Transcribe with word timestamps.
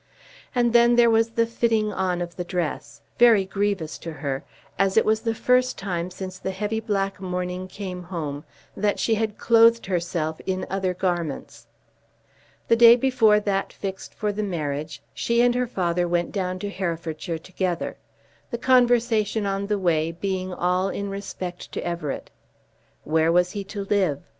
And 0.55 0.73
then 0.73 0.95
there 0.95 1.11
was 1.11 1.29
the 1.37 1.45
fitting 1.45 1.93
on 1.93 2.23
of 2.23 2.35
the 2.35 2.43
dress, 2.43 3.01
very 3.19 3.45
grievous 3.45 3.99
to 3.99 4.13
her, 4.13 4.43
as 4.79 4.97
it 4.97 5.05
was 5.05 5.21
the 5.21 5.35
first 5.35 5.77
time 5.77 6.09
since 6.09 6.39
the 6.39 6.49
heavy 6.49 6.79
black 6.79 7.21
mourning 7.21 7.67
came 7.67 8.01
home 8.05 8.43
that 8.75 8.97
she 8.97 9.13
had 9.13 9.37
clothed 9.37 9.85
herself 9.85 10.41
in 10.47 10.65
other 10.71 10.95
garments. 10.95 11.67
The 12.67 12.75
day 12.75 12.95
before 12.95 13.39
that 13.41 13.71
fixed 13.71 14.15
for 14.15 14.31
the 14.31 14.41
marriage 14.41 15.03
she 15.13 15.39
and 15.43 15.53
her 15.53 15.67
father 15.67 16.07
went 16.07 16.31
down 16.31 16.57
to 16.61 16.71
Herefordshire 16.71 17.37
together, 17.37 17.97
the 18.49 18.57
conversation 18.57 19.45
on 19.45 19.67
the 19.67 19.77
way 19.77 20.11
being 20.13 20.51
all 20.51 20.89
in 20.89 21.11
respect 21.11 21.71
to 21.73 21.83
Everett. 21.85 22.31
Where 23.03 23.31
was 23.31 23.51
he 23.51 23.63
to 23.65 23.85
live? 23.85 24.21